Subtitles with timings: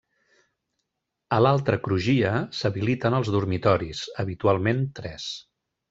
[1.37, 5.33] A l'altra crugia, s'habiliten els dormitoris, habitualment tres.